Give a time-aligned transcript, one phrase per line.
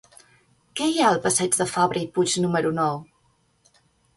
[0.79, 2.99] Què hi ha al passeig de Fabra i Puig número nou?